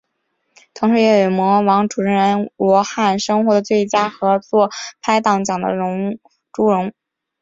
[0.73, 5.67] 同时也与模王主持人欧汉声获得最佳合作拍档奖的
[6.51, 6.91] 殊荣。